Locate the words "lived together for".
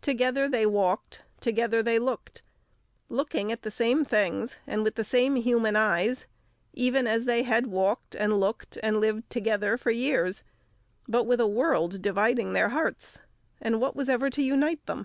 9.00-9.90